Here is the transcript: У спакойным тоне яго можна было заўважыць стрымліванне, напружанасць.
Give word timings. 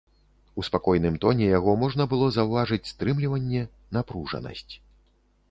У 0.61 0.63
спакойным 0.69 1.19
тоне 1.25 1.49
яго 1.59 1.75
можна 1.83 2.07
было 2.15 2.31
заўважыць 2.39 2.81
стрымліванне, 2.93 3.63
напружанасць. 3.99 4.73